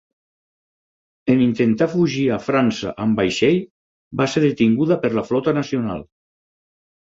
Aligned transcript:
En 1.33 1.43
intentar 1.47 1.89
fugir 1.91 2.23
a 2.31 2.41
França 2.47 2.95
amb 3.07 3.21
vaixell, 3.23 3.61
va 4.23 4.29
ser 4.35 4.47
detinguda 4.49 5.01
per 5.07 5.15
la 5.21 5.29
flota 5.33 5.59
nacional. 5.63 6.07